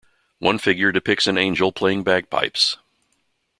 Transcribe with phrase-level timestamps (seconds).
[0.39, 2.75] One figure depicts an angel playing bagpipes.